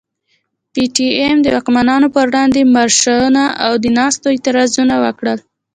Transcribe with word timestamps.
پي 0.73 0.83
ټي 0.95 1.07
ايم 1.19 1.37
د 1.41 1.47
واکمنو 1.55 2.07
پر 2.15 2.25
وړاندي 2.31 2.61
مارشونه 2.75 3.43
او 3.65 3.71
د 3.83 3.85
ناستو 3.97 4.27
اعتراضونه 4.33 4.95
وکړل. 5.03 5.39